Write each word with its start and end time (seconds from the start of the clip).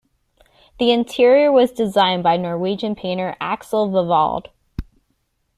The 0.79 0.89
interior 0.89 1.51
was 1.51 1.71
designed 1.71 2.23
by 2.23 2.35
Norwegian 2.35 2.95
painter 2.95 3.35
Axel 3.39 3.87
Revold. 3.91 4.49